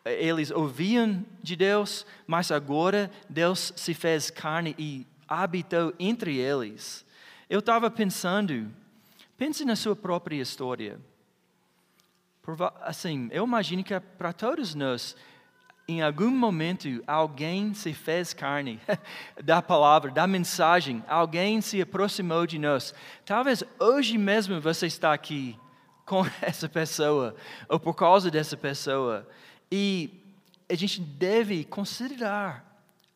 [0.05, 7.05] eles ouviam de Deus, mas agora Deus se fez carne e habitou entre eles.
[7.49, 8.71] Eu estava pensando,
[9.37, 10.97] pense na sua própria história.
[12.81, 15.15] Assim, eu imagino que para todos nós,
[15.87, 18.79] em algum momento, alguém se fez carne
[19.43, 22.93] da palavra, da mensagem, alguém se aproximou de nós.
[23.25, 25.57] Talvez hoje mesmo você está aqui
[26.05, 27.35] com essa pessoa,
[27.67, 29.27] ou por causa dessa pessoa.
[29.71, 30.11] E
[30.69, 32.65] a gente deve considerar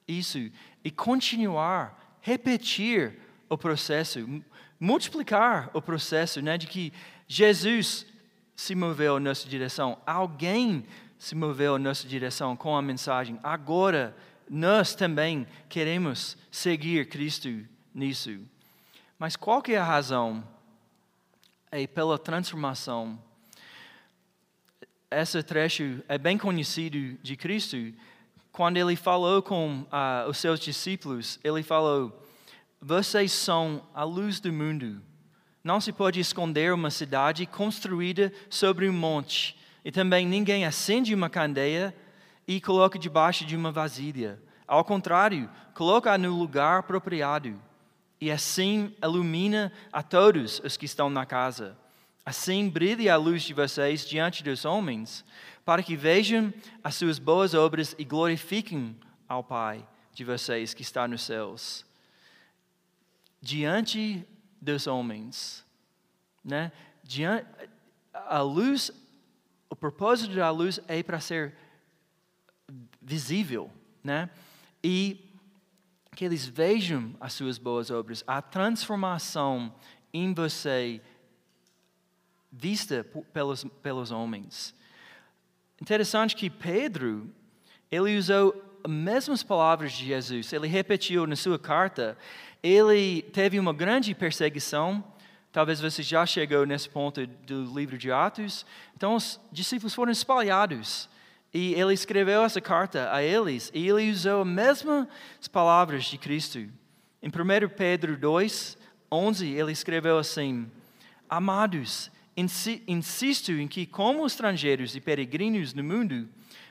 [0.08, 0.50] isso
[0.84, 3.20] e continuar, repetir
[3.50, 4.44] o processo,
[4.80, 6.92] multiplicar o processo né, de que
[7.28, 8.06] Jesus
[8.56, 10.86] se moveu em nossa direção, alguém
[11.18, 13.40] se moveu em nossa direção com a mensagem.
[13.42, 14.16] Agora,
[14.50, 18.40] nós também queremos seguir Cristo nisso.
[19.18, 20.44] Mas qual que é a razão?
[21.72, 23.18] É pela transformação.
[25.10, 27.78] Esse trecho é bem conhecido de Cristo.
[28.52, 32.22] Quando ele falou com uh, os seus discípulos, ele falou:
[32.82, 35.02] vocês são a luz do mundo.
[35.64, 39.58] Não se pode esconder uma cidade construída sobre um monte.
[39.86, 41.96] E também ninguém acende uma candeia
[42.46, 44.42] e coloque debaixo de uma vasilha.
[44.68, 47.58] Ao contrário, coloca no lugar apropriado.
[48.20, 51.78] E assim ilumina a todos os que estão na casa.
[52.26, 55.24] Assim brilhe a luz de vocês diante dos homens,
[55.64, 58.98] para que vejam as suas boas obras e glorifiquem
[59.28, 61.86] ao Pai de vocês que está nos céus.
[63.42, 64.26] Diante
[64.64, 65.66] dos homens,
[66.44, 66.72] né?
[67.04, 67.46] Diante,
[68.14, 68.92] a luz,
[69.70, 71.54] o propósito da luz é para ser
[73.02, 73.70] visível,
[74.04, 74.30] né?
[74.82, 75.30] E
[76.16, 79.74] que eles vejam as suas boas obras, a transformação
[80.14, 81.02] em você
[82.52, 84.76] vista pelos, pelos homens.
[85.82, 87.34] Interessante que Pedro,
[87.92, 92.18] ele usou as mesmas palavras de Jesus, ele repetiu na sua carta,
[92.62, 95.02] ele teve uma grande perseguição,
[95.54, 98.66] talvez você já chegou nesse ponto do livro de Atos,
[98.96, 101.10] então os discípulos foram espalhados,
[101.54, 105.08] e ele escreveu essa carta a eles, e ele usou as mesmas
[105.52, 106.60] palavras de Cristo.
[107.22, 108.78] Em 1 Pedro 2,
[109.10, 110.70] 11, ele escreveu assim:
[111.30, 116.28] Amados, insisto em que, como estrangeiros e peregrinos no mundo,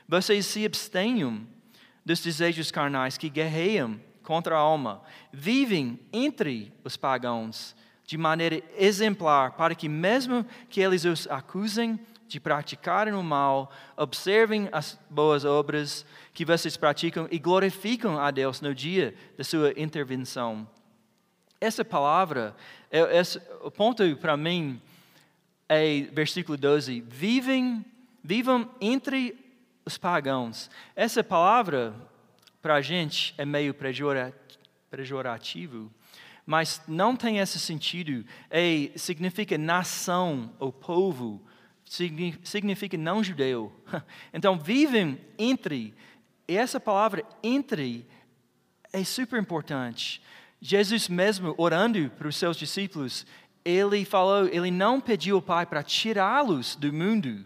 [0.07, 1.47] vocês se abstenham
[2.05, 9.51] dos desejos carnais que guerreiam contra a alma, vivem entre os pagãos de maneira exemplar,
[9.51, 16.05] para que, mesmo que eles os acusem de praticarem o mal, observem as boas obras
[16.33, 20.67] que vocês praticam e glorificam a Deus no dia da sua intervenção.
[21.61, 22.55] Essa palavra,
[22.91, 24.81] é, esse, o ponto para mim
[25.69, 27.85] é versículo 12: vivem,
[28.23, 29.42] vivam entre
[29.85, 30.69] os pagãos.
[30.95, 31.93] Essa palavra,
[32.61, 33.75] para a gente, é meio
[34.89, 35.91] pejorativo,
[36.45, 38.25] mas não tem esse sentido.
[38.49, 41.41] É, significa nação ou povo,
[42.43, 43.71] significa não judeu.
[44.33, 45.93] Então, vivem entre,
[46.47, 48.07] e essa palavra entre
[48.91, 50.21] é super importante.
[50.61, 53.25] Jesus mesmo orando para os seus discípulos,
[53.65, 57.45] ele falou, ele não pediu ao Pai para tirá-los do mundo,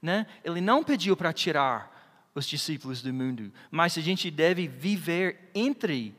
[0.00, 0.26] né?
[0.44, 1.96] Ele não pediu para tirar
[2.34, 6.14] os discípulos do mundo, mas a gente deve viver entre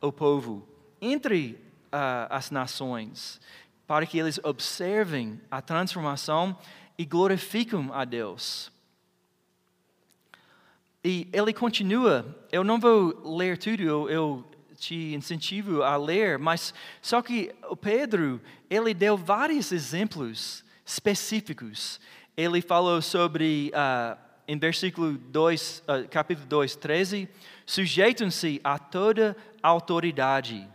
[0.00, 0.66] o povo,
[1.00, 3.40] entre uh, as nações,
[3.86, 6.56] para que eles observem a transformação
[6.96, 8.72] e glorificam a Deus.
[11.02, 14.44] E ele continua, eu não vou ler tudo, eu
[14.78, 22.00] te incentivo a ler, mas só que o Pedro, ele deu vários exemplos específicos.
[22.36, 24.18] Ele falou sobre, uh,
[24.48, 27.28] em versículo 2, uh, ah, capítulo 2, 13,
[27.64, 30.68] sujeitam-se a toda autoridade.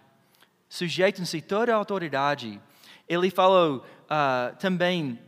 [0.70, 2.62] Sujeitam-se toda autoridade.
[3.10, 5.20] Ele falou uh, também,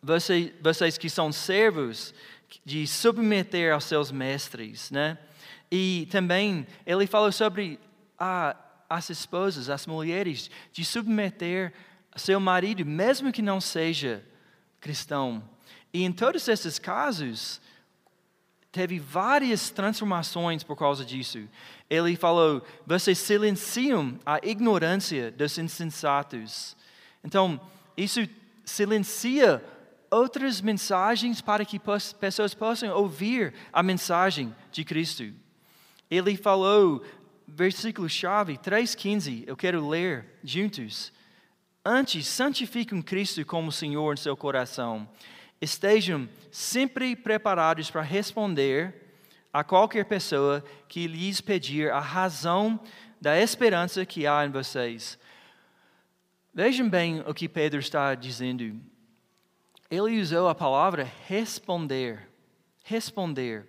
[0.00, 2.14] vocês, vocês que são servos,
[2.64, 5.18] de submeter aos seus mestres, né?
[5.70, 7.78] E também ele falou sobre
[8.18, 8.56] a,
[8.88, 11.74] as esposas, as mulheres, de submeter
[12.16, 14.24] seu marido, mesmo que não seja
[14.80, 15.42] cristão.
[15.92, 17.60] E em todos esses casos,
[18.70, 21.48] teve várias transformações por causa disso.
[21.88, 26.76] Ele falou: vocês silenciam a ignorância dos insensatos.
[27.24, 27.60] Então,
[27.96, 28.20] isso
[28.64, 29.64] silencia
[30.10, 31.80] outras mensagens para que
[32.20, 35.32] pessoas possam ouvir a mensagem de Cristo.
[36.10, 37.04] Ele falou,
[37.46, 41.12] versículo-chave 3,15, eu quero ler juntos.
[41.84, 45.08] Antes, santifiquem Cristo como Senhor em seu coração.
[45.60, 48.94] Estejam sempre preparados para responder
[49.52, 52.78] a qualquer pessoa que lhes pedir a razão
[53.20, 55.18] da esperança que há em vocês.
[56.52, 58.80] Vejam bem o que Pedro está dizendo.
[59.90, 62.28] Ele usou a palavra responder.
[62.84, 63.66] Responder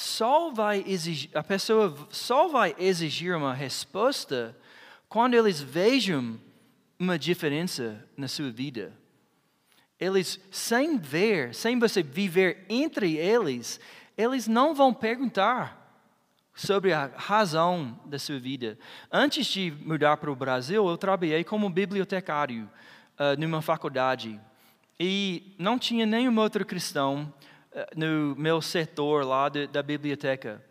[0.00, 4.56] só vai exigir, a pessoa só vai exigir uma resposta
[5.08, 6.40] quando eles vejam
[7.00, 8.92] uma diferença na sua vida.
[9.98, 13.80] Eles, sem ver, sem você viver entre eles,
[14.18, 15.80] eles não vão perguntar
[16.54, 18.78] sobre a razão da sua vida.
[19.10, 22.70] Antes de mudar para o Brasil, eu trabalhei como bibliotecário
[23.18, 24.38] uh, numa faculdade.
[24.98, 27.32] E não tinha nenhum outro cristão
[27.72, 30.62] eh, no meu setor lá de, da biblioteca.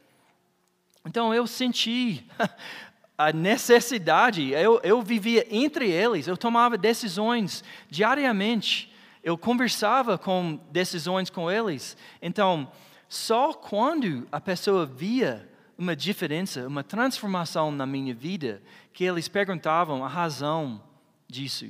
[1.04, 2.30] Então eu senti
[3.20, 8.90] a necessidade, eu, eu vivia entre eles, eu tomava decisões diariamente,
[9.22, 11.98] eu conversava com decisões com eles.
[12.22, 12.72] Então,
[13.10, 15.46] só quando a pessoa via
[15.78, 18.62] uma diferença, uma transformação na minha vida,
[18.94, 20.82] que eles perguntavam a razão
[21.28, 21.70] disso.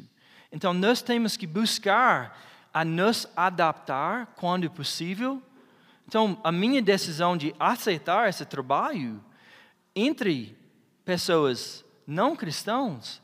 [0.51, 2.39] Então, nós temos que buscar
[2.71, 5.41] a nos adaptar quando possível,
[6.07, 9.19] Então, a minha decisão de aceitar esse trabalho
[9.95, 10.58] entre
[11.09, 13.19] pessoas não cristãos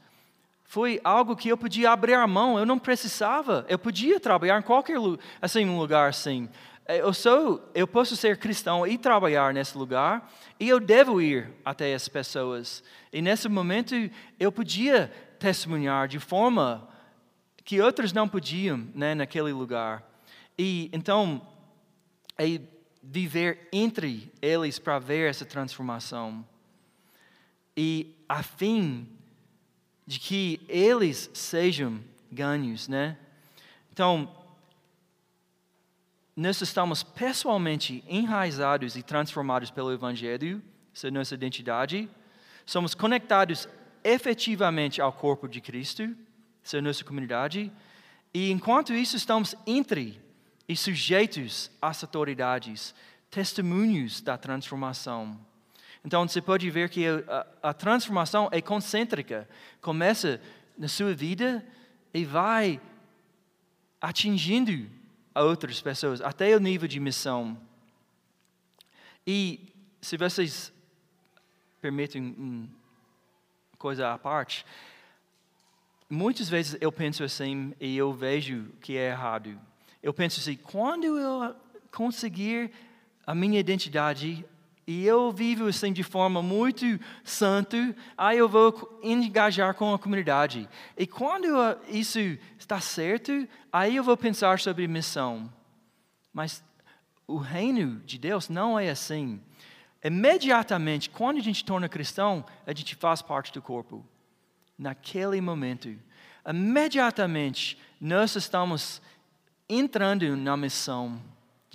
[0.63, 4.63] foi algo que eu podia abrir a mão, eu não precisava, eu podia trabalhar em
[4.63, 4.97] qualquer
[5.39, 6.49] assim, um lugar assim.
[6.87, 10.27] Eu sou, eu posso ser cristão e trabalhar nesse lugar,
[10.59, 12.83] e eu devo ir até as pessoas.
[13.13, 13.93] E nesse momento
[14.39, 16.89] eu podia testemunhar de forma
[17.63, 20.03] que outros não podiam, né, naquele lugar.
[20.57, 21.39] E então
[22.35, 22.59] é
[23.03, 26.43] viver entre eles para ver essa transformação.
[27.75, 29.07] E a fim
[30.07, 31.99] de que eles sejam
[32.31, 33.17] ganhos, né?
[33.91, 34.29] Então,
[36.35, 40.61] nós estamos pessoalmente enraizados e transformados pelo Evangelho,
[40.93, 42.09] essa é nossa identidade.
[42.65, 43.67] Somos conectados
[44.03, 46.15] efetivamente ao corpo de Cristo,
[46.63, 47.71] essa é nossa comunidade.
[48.33, 50.21] E enquanto isso, estamos entre
[50.67, 52.93] e sujeitos às autoridades,
[53.29, 55.39] testemunhos da transformação.
[56.05, 59.49] Então você pode ver que a, a, transformação é concêntrica.
[59.81, 60.39] Começa
[60.77, 61.65] na sua vida
[62.13, 62.79] e vai
[63.99, 64.87] atingindo
[65.33, 67.59] a outras pessoas, até o nível de missão.
[69.25, 70.71] E se vocês
[71.81, 72.69] permitem uma
[73.79, 74.63] coisa à parte,
[76.07, 79.59] muitas vezes eu penso assim e eu vejo que é errado.
[80.03, 81.55] Eu penso assim, quando eu
[81.91, 82.71] conseguir
[83.25, 84.45] a minha identidade
[84.87, 87.75] e eu vivo assim de forma muito santo,
[88.15, 90.69] aí eu vou engajar com a comunidade.
[90.95, 91.47] E quando
[91.87, 92.19] isso
[92.59, 95.51] está certo, aí eu vou pensar sobre missão.
[96.31, 96.63] Mas
[97.25, 99.41] o reino de Deus não é assim.
[100.03, 104.05] Imediatamente, quando a gente torna cristão, a gente faz parte do corpo.
[104.77, 105.97] Naquele momento,
[106.47, 109.01] imediatamente, nós estamos
[109.67, 111.19] entrando na missão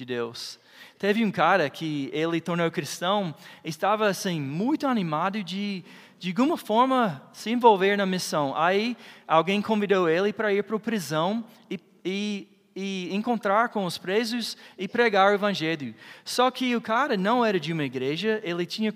[0.01, 0.59] de Deus.
[0.99, 5.85] Teve um cara que ele tornou cristão, estava assim muito animado de
[6.19, 8.55] de alguma forma se envolver na missão.
[8.55, 8.95] Aí
[9.27, 14.55] alguém convidou ele para ir para a prisão e, e, e, encontrar com os presos
[14.77, 15.95] e pregar o evangelho.
[16.23, 18.93] Só que o cara não era de uma igreja, ele tinha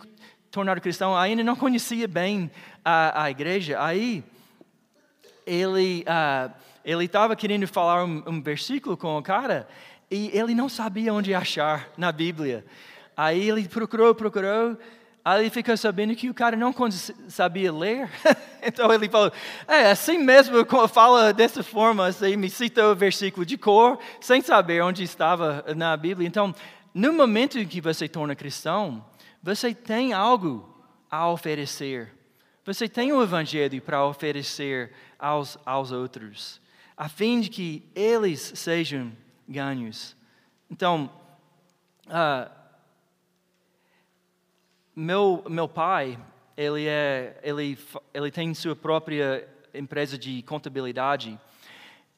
[0.50, 2.50] tornado cristão, ainda não conhecia bem
[2.84, 3.82] a, a igreja.
[3.82, 4.22] Aí
[5.46, 6.52] ele uh,
[6.84, 9.66] ele estava querendo falar um, um versículo com o cara
[10.14, 12.64] e ele não sabia onde achar na Bíblia.
[13.16, 14.78] Aí ele procurou, procurou,
[15.24, 16.72] aí ele ficou sabendo que o cara não
[17.26, 18.08] sabia ler.
[18.62, 19.32] então ele falou:
[19.66, 24.84] É assim mesmo, fala dessa forma, assim, me cita o versículo de cor, sem saber
[24.84, 26.28] onde estava na Bíblia.
[26.28, 26.54] Então,
[26.94, 29.04] no momento em que você torna cristão,
[29.42, 30.72] você tem algo
[31.10, 32.12] a oferecer.
[32.64, 36.60] Você tem o Evangelho para oferecer aos, aos outros,
[36.96, 39.12] a fim de que eles sejam
[39.48, 40.16] ganhos.
[40.70, 41.10] Então,
[42.06, 42.50] uh,
[44.94, 46.18] meu, meu pai,
[46.56, 47.78] ele, é, ele,
[48.12, 51.38] ele tem sua própria empresa de contabilidade.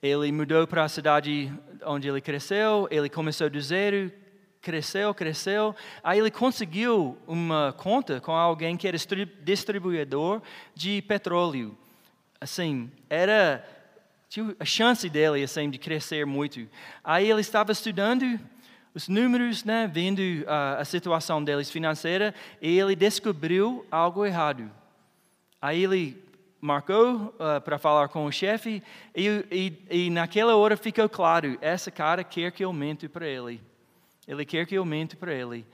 [0.03, 1.53] Ele mudou para a cidade
[1.85, 4.12] onde ele cresceu, ele começou do zero,
[4.61, 5.74] cresceu, cresceu.
[6.03, 8.97] Aí ele conseguiu uma conta com alguém que era
[9.43, 10.43] distribuidor
[10.74, 11.77] de petróleo.
[12.41, 13.64] Assim, era
[14.59, 16.68] a chance dele assim, de crescer muito.
[17.03, 18.39] Aí ele estava estudando
[18.95, 24.70] os números, né, vendo uh, a situação deles financeira, e ele descobriu algo errado.
[25.61, 26.24] Aí ele
[26.61, 28.83] marcou uh, para falar com o chefe,
[29.14, 33.61] e, e, e, naquela hora ficou claro: esse cara quer que eu mente para ele.
[34.27, 35.66] Ele quer que eu mente para ele.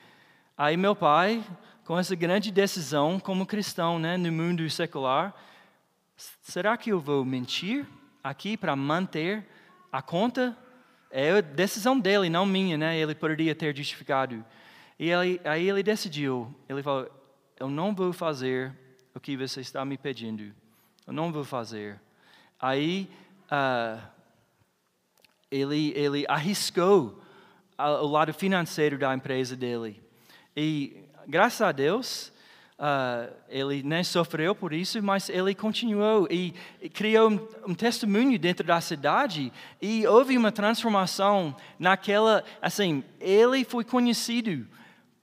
[0.59, 1.45] Aí meu pai,
[1.85, 5.33] com essa grande decisão como cristão né, no mundo secular,
[6.43, 7.87] será que eu vou mentir?
[8.23, 9.47] Aqui para manter
[9.91, 10.57] a conta
[11.11, 12.99] é decisão dele, não minha, né?
[12.99, 14.45] Ele poderia ter justificado.
[14.99, 17.11] E ele, aí ele decidiu, ele falou,
[17.59, 18.73] eu não vou fazer
[19.15, 20.55] o que você está me pedindo.
[21.07, 22.01] Eu não vou fazer.
[22.59, 23.11] Aí
[23.51, 24.03] uh,
[25.51, 27.23] ele, ele arriscou
[27.77, 30.03] o lado financeiro da empresa dele.
[30.57, 32.33] E graças a Deus,
[32.79, 36.53] Uh, ele nem sofreu por isso, mas ele continuou e,
[36.93, 43.85] criou um, um, testemunho dentro da cidade e houve uma transformação naquela, assim, ele foi
[43.85, 44.67] conhecido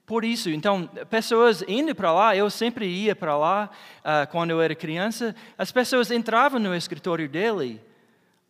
[0.06, 0.48] por isso.
[0.50, 5.36] Então, pessoas indo para lá, eu sempre ia para lá uh, quando eu era criança,
[5.58, 7.80] as pessoas entravam no escritório dele,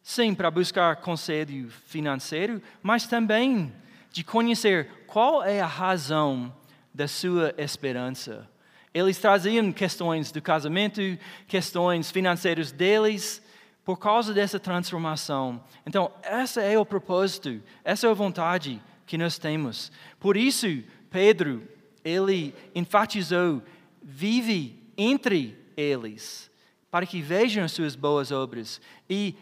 [0.02, 3.72] sim, para buscar conselho financeiro, mas também
[4.12, 6.50] de conhecer qual é a razão
[6.94, 8.49] da sua esperança.
[8.92, 11.00] Eles traziam questões do casamento,
[11.46, 13.42] questões financeiras deles,
[13.84, 15.62] por causa dessa transformação.
[15.86, 19.90] Então, esse é o propósito, essa é a vontade que nós temos.
[20.18, 20.66] Por isso,
[21.10, 21.66] Pedro,
[22.04, 23.62] ele enfatizou:
[24.02, 26.50] vive entre eles,
[26.90, 29.36] para que vejam as suas boas obras e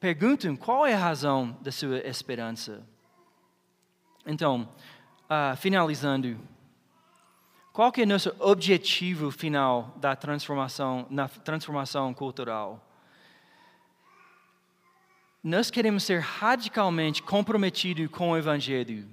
[0.00, 2.82] perguntam qual é a razão da sua esperança.
[4.26, 4.68] Então,
[5.24, 6.38] uh, finalizando,
[7.74, 12.80] qual que é o nosso objetivo final da transformação, na transformação cultural?
[15.42, 19.08] Nós queremos ser radicalmente comprometidos com o Evangelho.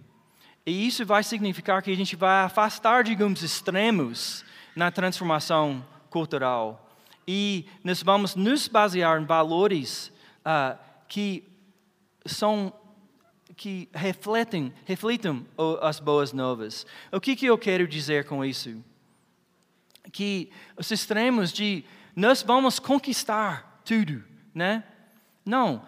[0.64, 4.46] E isso vai significar que a gente vai afastar, digamos, extremos
[4.76, 6.88] na transformação cultural.
[7.28, 10.14] E nós vamos nos basear em valores
[10.46, 11.44] uh, que
[12.28, 12.72] são
[13.62, 15.46] que refletem, refletem
[15.84, 16.84] as boas novas.
[17.12, 18.84] O que, que eu quero dizer com isso?
[20.12, 21.86] Que os extremos de
[22.16, 24.84] nós vamos conquistar tudo, né?
[25.46, 25.86] Não,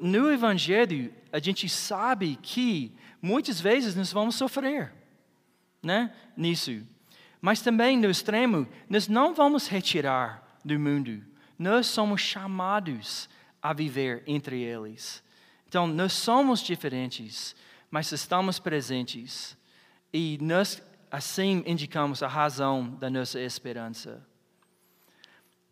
[0.00, 2.90] no Evangelho a gente sabe que
[3.20, 4.90] muitas vezes nós vamos sofrer,
[5.82, 6.14] né?
[6.34, 6.80] Nisso.
[7.38, 11.22] Mas também no extremo, nós não vamos retirar do mundo.
[11.58, 13.28] Nós somos chamados
[13.60, 15.22] a viver entre eles.
[15.70, 17.54] Então, nós somos diferentes,
[17.92, 19.56] mas estamos presentes.
[20.12, 24.20] E nós, assim, indicamos a razão da nossa esperança.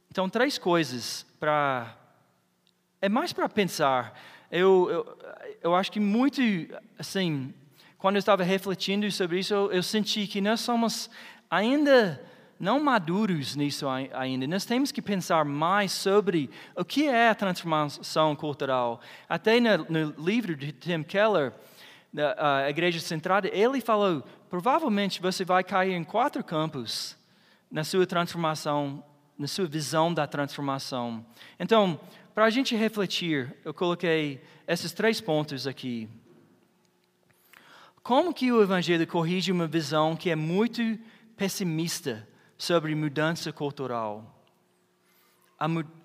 [0.09, 1.97] Então, três coisas para.
[3.03, 4.17] É mais para pensar.
[4.53, 5.19] Eu, eu,
[5.65, 6.41] eu acho que muito,
[6.97, 7.53] assim,
[7.97, 11.11] quando eu estava refletindo sobre isso, eu, eu senti que nós somos
[11.51, 12.25] ainda
[12.59, 14.47] não maduros nisso ainda.
[14.47, 19.01] Nós temos que pensar mais sobre o que é a transformação cultural.
[19.29, 21.53] Até no, no livro de Tim Keller,
[22.13, 27.17] da Igreja Centrada, ele falou: provavelmente você vai cair em quatro campos
[27.71, 29.05] na sua transformação,
[29.39, 31.25] na sua visão da transformação.
[31.61, 32.01] Então,
[32.35, 36.09] para a gente refletir, eu coloquei esses três pontos aqui.
[38.03, 40.99] Como que o Evangelho corrige uma visão que é muito
[41.37, 42.27] pessimista
[42.59, 44.35] sobre mudança cultural.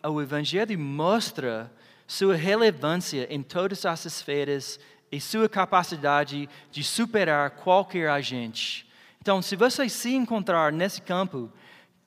[0.07, 1.71] O Evangelho mostra
[2.07, 4.79] sua relevância em todas as esferas
[5.11, 8.87] e sua capacidade de superar qualquer agente.
[9.19, 11.51] Então, se você se encontrar nesse campo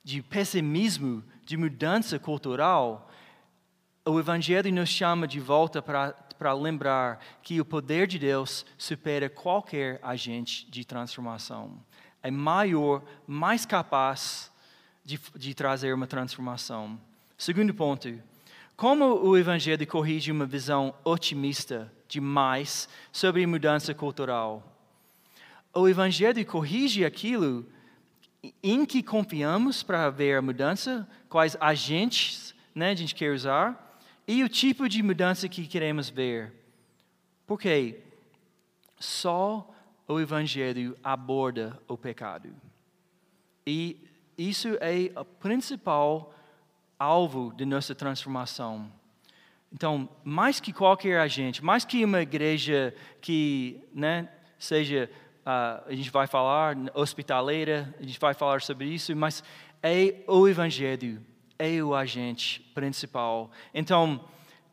[0.03, 3.09] de pessimismo, de mudança cultural,
[4.05, 9.99] o Evangelho nos chama de volta para, lembrar que o poder de Deus supera qualquer
[10.03, 11.83] agente de transformação
[12.27, 14.51] é maior, mais capaz
[15.05, 16.99] de, de trazer uma transformação.
[17.37, 18.21] Segundo ponto,
[18.75, 24.77] como o Evangelho corrige uma visão otimista demais sobre mudança cultural?
[25.73, 27.65] O Evangelho corrige aquilo
[28.61, 34.43] em que confiamos para ver a mudança, quais agentes né, a gente quer usar, e
[34.43, 36.51] o tipo de mudança que queremos ver.
[37.45, 38.01] Porque
[38.99, 39.73] só
[40.07, 42.49] o Evangelho aborda o pecado.
[43.65, 43.97] E
[44.37, 46.33] isso é o principal
[46.97, 48.89] alvo de nossa transformação.
[49.71, 55.09] Então, mais que qualquer agente, mais que uma igreja que né, seja,
[55.41, 59.43] uh, a gente vai falar, hospitaleira, a gente vai falar sobre isso, mas
[59.83, 61.21] é o Evangelho,
[61.59, 63.51] é o agente principal.
[63.73, 64.23] Então,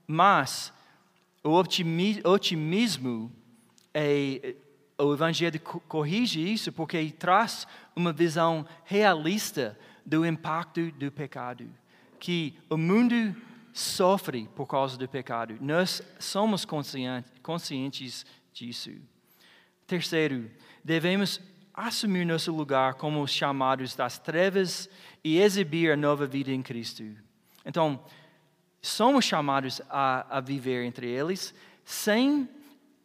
[0.07, 0.73] mas
[1.43, 3.33] o otimismo
[3.93, 4.55] é
[4.99, 11.69] o Evangelho corrige isso porque traz uma visão realista do impacto do pecado,
[12.21, 13.35] que o mundo
[13.73, 15.57] sofre por causa do pecado.
[15.61, 16.65] Nós somos
[17.43, 18.93] conscientes disso.
[19.87, 20.51] Terceiro,
[20.85, 21.41] devemos
[21.73, 24.89] assumir nosso lugar como os chamados das trevas
[25.25, 27.05] e exibir a nova vida em Cristo.
[27.65, 28.03] Então,
[28.81, 31.53] somos chamados a, a viver entre eles
[31.85, 32.49] sem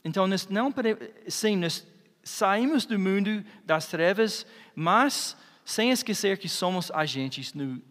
[0.03, 0.73] então, nós não
[1.27, 1.85] sim, nós
[2.23, 4.45] saímos do mundo das trevas,
[4.75, 5.35] mas
[5.65, 7.81] sem esquecer que somos agentes no,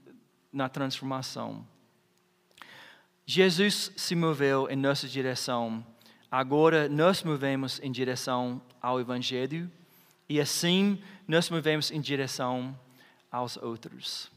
[0.52, 1.66] na transformação.
[3.26, 5.84] Jesus se moveu em nossa direção.
[6.30, 9.70] Agora nós movemos em direção ao Evangelho
[10.28, 12.78] e assim nós movemos em direção
[13.30, 14.30] aos outros.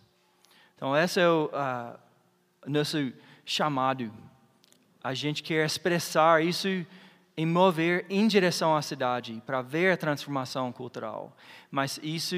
[0.76, 3.14] Então, esse é o uh, nosso
[3.46, 4.12] chamado.
[5.04, 6.86] A gente quer expressar isso
[7.42, 11.36] em mover em direção à cidade para ver a transformação cultural.
[11.72, 12.36] Mas isso,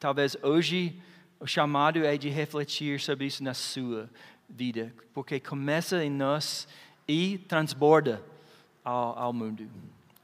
[0.00, 1.00] talvez hoje,
[1.38, 4.10] o chamado é de refletir sobre isso na sua
[4.48, 6.66] vida, porque começa em nós
[7.06, 8.20] e transborda
[8.82, 9.70] ao, ao mundo.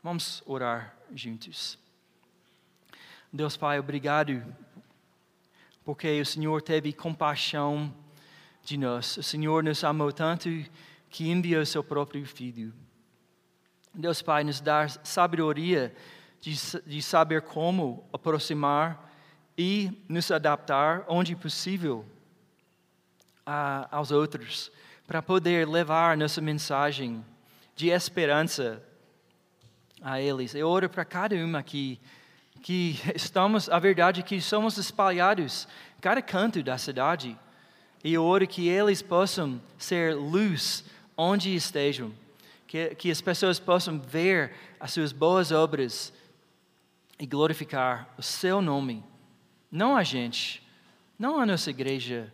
[0.02, 1.78] Vamos orar juntos.
[3.32, 4.44] Deus Pai, obrigado,
[5.84, 7.94] porque o Senhor teve compaixão
[8.64, 9.16] de nós.
[9.16, 10.48] O Senhor nos amou tanto
[11.08, 12.74] que enviou seu próprio Filho
[13.94, 15.94] Deus Pai, nos dar sabedoria
[16.40, 16.54] de,
[16.86, 19.12] de saber como aproximar
[19.56, 22.04] e nos adaptar onde possível
[23.44, 24.72] a, aos outros,
[25.06, 27.22] para poder levar nossa mensagem
[27.76, 28.82] de esperança
[30.00, 30.54] a eles.
[30.54, 32.00] Eu oro para cada um aqui
[32.62, 35.68] que estamos, a verdade é que somos espalhados
[36.00, 37.38] cada canto da cidade.
[38.02, 40.82] E eu oro que eles possam ser luz
[41.16, 42.12] onde estejam,
[42.72, 46.10] que, que as pessoas possam ver as suas boas obras
[47.18, 49.04] e glorificar o seu nome,
[49.70, 50.66] não a gente,
[51.18, 52.32] não a nossa igreja,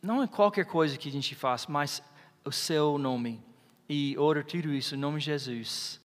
[0.00, 2.02] não é qualquer coisa que a gente faz, mas
[2.46, 3.42] o seu nome.
[3.86, 6.00] E oro tudo isso em nome de Jesus.